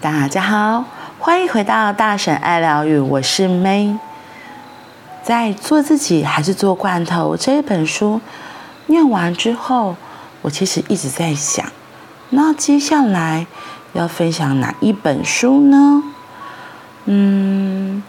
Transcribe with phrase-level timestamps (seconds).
[0.00, 0.84] 大家好，
[1.18, 3.98] 欢迎回到大婶爱疗愈，我是 May。
[5.24, 8.20] 在做自己还是做罐头这一本书
[8.86, 9.96] 念完之后，
[10.42, 11.66] 我其实一直在想，
[12.30, 13.48] 那接下来
[13.92, 16.04] 要分享哪一本书呢？
[17.06, 18.00] 嗯，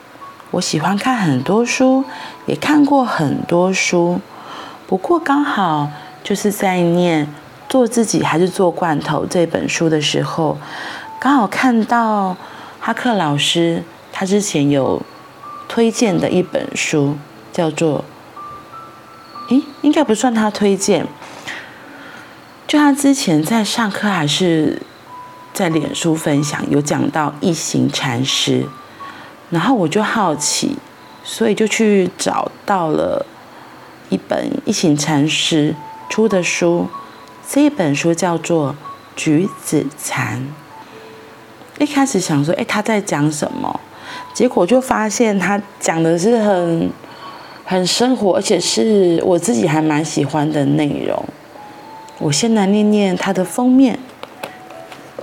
[0.52, 2.04] 我喜欢看很多书，
[2.46, 4.22] 也看过很多书，
[4.86, 5.90] 不过刚好
[6.24, 7.26] 就是在念
[7.68, 10.56] 《做自己还是做罐头》这本书的时候，
[11.20, 12.36] 刚好看到
[12.80, 15.02] 哈克老师他之前有。
[15.72, 17.16] 推荐的一本书
[17.54, 18.04] 叫做，
[19.50, 21.06] 诶，应该不算他推荐。
[22.68, 24.82] 就他之前在上课还是
[25.54, 28.66] 在脸书分享，有讲到一行禅师，
[29.52, 30.76] 然后我就好奇，
[31.24, 33.28] 所以就去找到了
[34.10, 35.76] 一本一行禅师
[36.10, 36.90] 出的书，
[37.48, 38.72] 这一本书叫做
[39.16, 40.40] 《橘子禅》。
[41.80, 43.80] 一开始想说，诶，他在讲什么？
[44.34, 46.92] 结果就发现他讲的是很
[47.66, 51.24] 很生活，而且是我自己还蛮喜欢的内容。
[52.20, 53.98] 我先来念念它的封面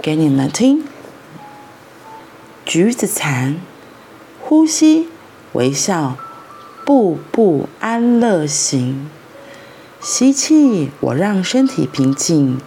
[0.01, 0.83] 给你们听：
[2.65, 3.57] 橘子禅，
[4.41, 5.09] 呼吸，
[5.53, 6.17] 微笑，
[6.87, 9.11] 步步安乐行。
[10.01, 12.59] 吸气，我让身体平静；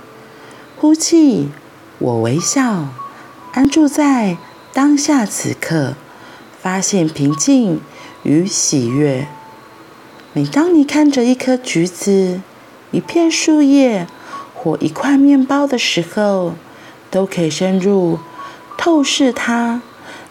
[0.78, 1.50] 呼气，
[1.98, 2.90] 我微笑，
[3.54, 4.38] 安住在
[4.74, 5.96] 当下此刻。
[6.62, 7.80] 发现平静
[8.24, 9.30] 与喜悦。
[10.34, 12.42] 每当你看着一颗橘子、
[12.92, 14.06] 一片树叶
[14.54, 16.56] 或一块面包的时候，
[17.10, 18.20] 都可以深入
[18.78, 19.82] 透视它，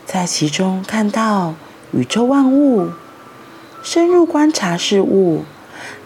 [0.04, 1.54] 在其中看到
[1.92, 2.90] 宇宙万物，
[3.82, 5.44] 深入观察事物，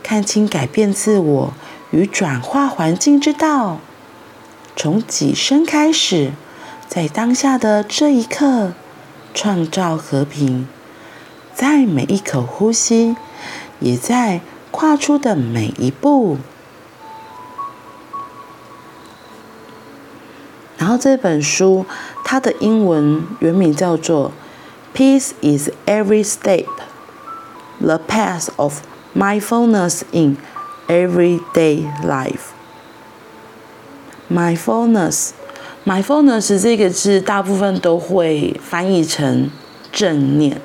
[0.04, 1.52] 看清改变自我
[1.90, 3.80] 与转化环境之道。
[4.76, 6.30] 从己身开始，
[6.94, 8.72] 在当下的这一刻。
[9.34, 10.68] 创造和平，
[11.54, 13.16] 在每一口呼吸，
[13.80, 16.36] 也在跨出的每一步。
[20.76, 21.86] 然后这本书，
[22.26, 24.32] 它的英文原名叫做
[24.94, 26.66] 《Peace is Every Step:
[27.80, 28.80] The Path of
[29.16, 30.36] Mindfulness in
[30.88, 32.52] Everyday Life》。
[34.30, 35.30] Mindfulness。
[35.84, 39.50] Mindfulness 这个字，大部分都会翻译成
[39.90, 40.60] 正念。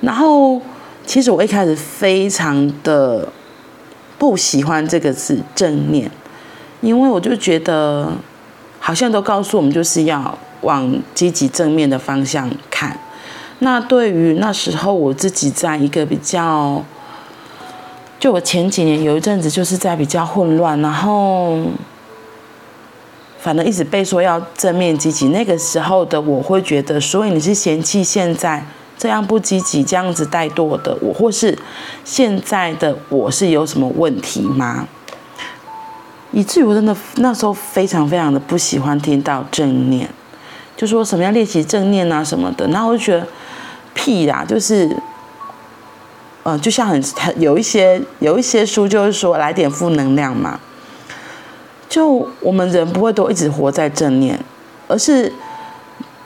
[0.00, 0.62] 然后，
[1.04, 3.28] 其实我一开始非常的
[4.18, 6.08] 不喜欢这个字“正念”，
[6.80, 8.12] 因为我就觉得
[8.78, 12.96] 好像都告诉我们就是要往积极正面的方向看。
[13.58, 16.84] 那对于那时候我自己在一个比较，
[18.20, 21.62] 就我前几年有一阵子就是在比较混乱，然后。
[23.38, 28.64] 反正一直被说要正面积极，那个时候的我会觉得，所以你是嫌弃现在
[28.98, 31.56] 这样不积极、这样子怠惰的我，或是
[32.04, 34.88] 现在的我是有什么问题吗？
[36.32, 40.08] 以至于我真的那时候非常非常的不喜欢听到正念，
[40.76, 43.26] 就说什么要练习正念啊什么的，然后我就觉得
[43.94, 44.90] 屁啦，就是，
[46.42, 50.60] 嗯、就像很很有一些有一些书就是说来点负能量嘛。
[51.88, 54.38] 就我们人不会都一直活在正念，
[54.88, 55.32] 而是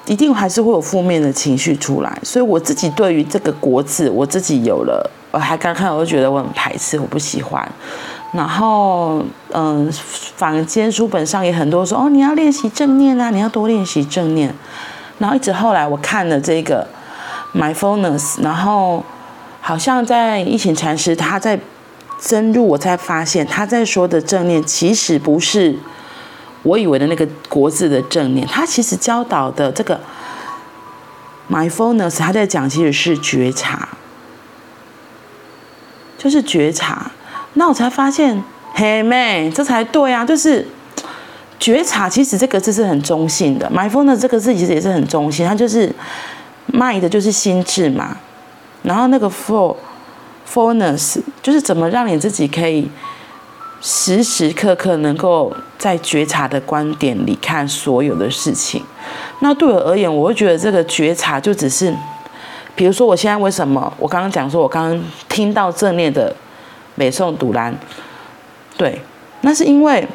[0.07, 2.19] 一定还是会有负面的情绪出来。
[2.23, 7.67] 所以我自己对于这个国字，我自己有了，我还刚看，我就觉得我很排斥，我不喜欢。
[8.33, 9.23] 然后，
[9.53, 9.91] 嗯，
[10.37, 14.55] 坊间书本上也很多说，哦，你要练习正念啊，你要多练习正念。
[15.19, 16.87] 然后一直后来我看了这个
[17.55, 19.05] mindfulness，然后
[19.61, 21.61] 好像在一行禅师他在。
[22.21, 25.75] 深入，我才发现他在说的正念，其实不是
[26.63, 28.47] 我以为的那个国字的正念。
[28.47, 29.99] 他其实教导的这个
[31.51, 33.89] mindfulness，他在讲其实是觉察，
[36.19, 37.11] 就是觉察。
[37.55, 38.45] 那我才发现，
[38.75, 40.23] 嘿妹，这才对啊！
[40.23, 40.69] 就是
[41.59, 43.71] 觉察，其实这个字是很中性的。
[43.75, 45.91] mindfulness 这个字其实也是很中性，它就是
[46.73, 48.19] mind 就是心智嘛，
[48.83, 49.75] 然后那个 for。
[50.53, 52.89] Fullness 就是怎么让你自己可以
[53.81, 58.85] 时时刻刻能够在觉察的观点里看所有的事情。
[59.41, 61.95] 那对我而言，我会觉得这个觉察就只是，
[62.75, 66.37] 比如说我现在为什么我刚刚讲说，我刚刚听到正念的
[66.95, 67.75] 美颂独兰，
[68.77, 69.01] 对，
[69.41, 70.07] 那是因为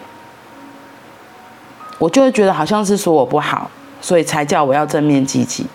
[1.97, 5.65] 我就会觉得好像是说我不好，所以才叫我要正面积极。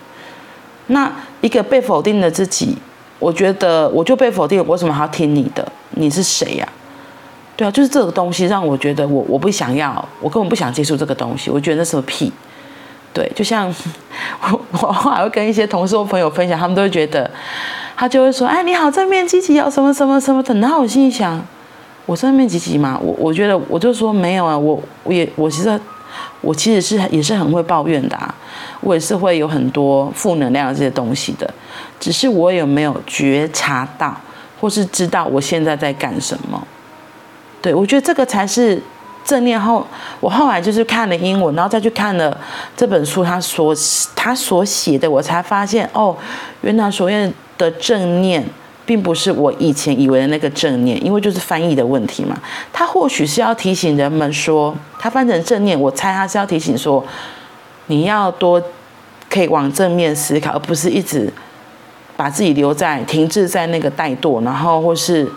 [0.87, 1.11] 那
[1.41, 2.77] 一个被否定的自己。
[3.21, 5.65] 我觉得我就被否定了，我为什么还要听你的？
[5.91, 6.67] 你是谁呀？
[7.55, 11.51] 对啊，就是这个东西让我觉得我我不想要，我根本不想接触这个东西。
[11.51, 12.33] 我觉得那是个屁。
[13.13, 13.71] 对，就像
[14.41, 17.29] 我我后来会跟一些同事或朋友分享，他们都会觉得，
[17.95, 20.55] 他就会说，哎，你好正面积极哦，什么什么什么的。
[20.55, 21.39] 然后我心里想，
[22.07, 22.97] 我正面积极吗？
[23.03, 25.79] 我我觉得我就说没有啊，我我也我其实
[26.41, 28.33] 我其实是也是很会抱怨的啊，
[28.81, 31.51] 我也是会有很多负能量这些东西的，
[31.99, 34.15] 只是我有没有觉察到，
[34.59, 36.61] 或是知道我现在在干什么？
[37.61, 38.81] 对，我觉得这个才是。
[39.23, 39.85] 正念后，
[40.19, 42.35] 我后来就是看了英文，然后再去看了
[42.75, 43.73] 这本书，他所
[44.15, 46.17] 他所写的，我才发现哦，
[46.61, 48.43] 原来所谓的正念，
[48.91, 52.37] 并不是我以前以为的那个正念，因为就是翻译的问题嘛。
[52.73, 57.01] 他或许是要提醒人们说，他翻成正念，我猜他是要提醒说，
[57.85, 58.61] 你要多
[59.29, 61.31] 可以往正面思考，而不是一直
[62.17, 65.31] 把自己留在停滞在那个怠惰，然后或是。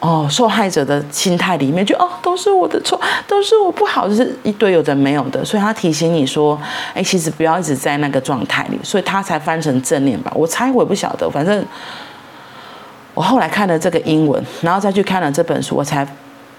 [0.00, 5.42] 哦，受害者的心态里面，就哦，都是我的错，都是我不好，就是一堆有的没有的。
[5.42, 6.60] 所以他提醒你说，
[6.92, 10.30] 哎，其实不要一直在那个状态里，所以他才翻成正念吧。
[10.34, 11.64] 我猜我也不晓得，反正
[13.14, 16.06] 我后来看了这个英文，然后再去看了这本书，我才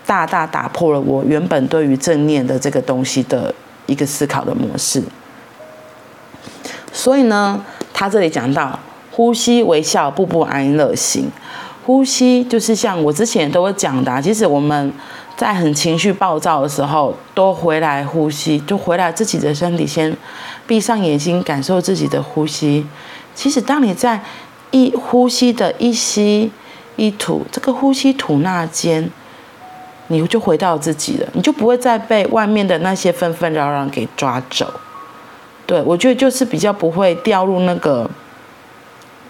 [0.05, 3.53] 大大打破了我原本对于正念的这个东西的
[3.85, 5.03] 一个思考的模式。
[6.93, 7.63] 所以呢，
[7.93, 8.79] 他这里讲到
[9.11, 11.29] 呼吸、微笑、步步安乐行。
[11.85, 14.91] 呼吸就是像我之前都会讲的，其实我们
[15.37, 20.15] 在很情绪暴躁的时候，都回来呼吸，就回来自己的身体，先
[20.65, 22.87] 闭上眼睛，感受自己的呼吸。
[23.35, 24.19] 其实当你在
[24.71, 26.51] 一呼吸的一吸
[26.95, 29.09] 一吐，这个呼吸吐纳间，
[30.07, 34.73] 你就回到自己了，你就不会再被外面的那些纷纷扰扰给抓走。
[35.65, 38.09] 对，我觉得就是比较不会掉入那个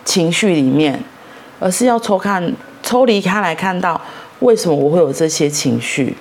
[0.04, 1.04] 情绪里面。
[1.58, 2.54] 而是要抽看、
[2.84, 4.00] 抽离开来看到
[4.42, 6.14] 为什么我会有这些情绪。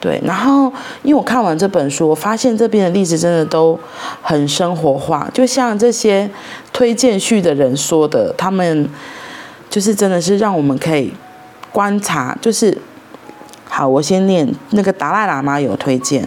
[0.00, 3.78] 对，然后因为我看完这本书，我发现这边的例子真的都
[4.22, 6.28] 很生活化，就像这些
[6.72, 8.88] 推荐序的人说的，他们
[9.68, 11.12] 就是真的是让我们可以
[11.70, 12.36] 观察。
[12.40, 12.76] 就是
[13.68, 16.26] 好，我先念那个达赖喇嘛有推荐，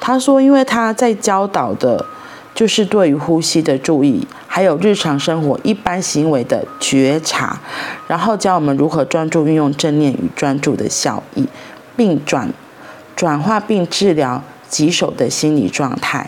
[0.00, 2.06] 他说，因为他在教导的。
[2.52, 7.58] 就是对于呼吸的注意，还有日常生活一般行为的觉察，
[8.08, 11.46] 然后教我们如何专注运用正念与专注的效益，
[11.96, 12.52] 并转
[13.20, 16.26] 转化并治疗棘手的心理状态。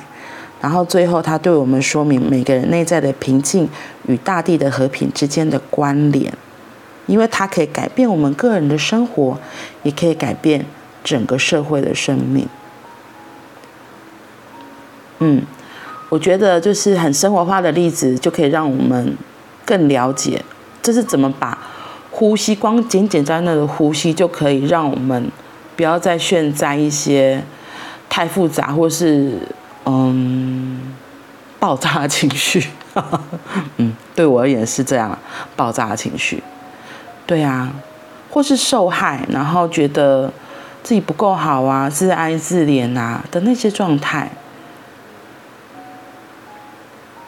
[0.61, 3.67] 然后最后，他对我们说明每个人内在的平静
[4.07, 6.31] 与大地的和平之间的关联，
[7.07, 9.39] 因为它可以改变我们个人的生活，
[9.85, 10.67] 也可以改变
[11.03, 12.47] 整个社会的生命。
[15.21, 15.43] 嗯。
[16.11, 19.17] 我觉得就是很生活化的例子，就可以让我们
[19.65, 20.45] 更了解，
[20.83, 21.57] 这是怎么把
[22.11, 25.33] 呼吸，光简简单单的呼吸就可以让我们
[25.83, 27.43] 不要再炫在一些
[28.09, 29.37] 太复杂或是
[29.85, 30.95] 嗯
[31.59, 32.65] 爆炸的情绪。
[33.79, 35.19] 嗯，对我而言是这样，
[35.57, 36.41] 爆炸的情绪。
[37.27, 37.73] 对啊，
[38.31, 40.33] 或是受害，然后觉得
[40.85, 44.31] 自己不够好啊，自哀自怜啊的那些状态。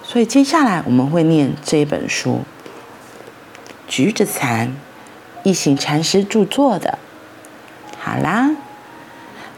[0.04, 2.42] 所以接下来我们会念这一本书，
[3.88, 4.72] 橘子禅
[5.42, 7.00] 一行禅师著作的。
[8.04, 8.50] 好啦，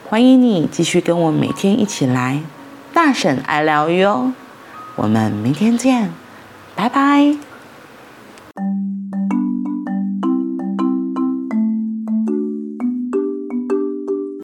[0.08, 2.42] 欢迎你继续跟我每天一起来
[2.94, 4.34] 大婶爱疗愈哦。
[4.94, 6.12] 我们明天见，
[6.76, 7.45] 拜拜。